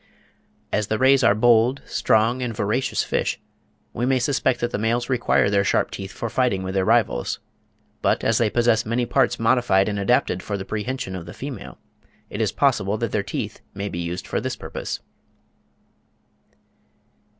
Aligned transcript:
As 0.73 0.87
the 0.87 0.97
rays 0.97 1.23
are 1.23 1.35
bold, 1.35 1.83
strong 1.85 2.41
and 2.41 2.55
voracious 2.55 3.03
fish, 3.03 3.39
we 3.93 4.03
may 4.03 4.17
suspect 4.17 4.59
that 4.61 4.71
the 4.71 4.79
males 4.79 5.09
require 5.11 5.47
their 5.47 5.63
sharp 5.63 5.91
teeth 5.91 6.11
for 6.11 6.27
fighting 6.27 6.63
with 6.63 6.73
their 6.73 6.83
rivals; 6.83 7.39
but 8.01 8.23
as 8.23 8.39
they 8.39 8.49
possess 8.49 8.83
many 8.83 9.05
parts 9.05 9.37
modified 9.39 9.87
and 9.87 9.99
adapted 9.99 10.41
for 10.41 10.57
the 10.57 10.65
prehension 10.65 11.15
of 11.15 11.27
the 11.27 11.35
female, 11.35 11.77
it 12.31 12.41
is 12.41 12.51
possible 12.51 12.97
that 12.97 13.11
their 13.11 13.21
teeth 13.21 13.61
may 13.75 13.89
be 13.89 13.99
used 13.99 14.25
for 14.25 14.41
this 14.41 14.55
purpose. 14.55 15.01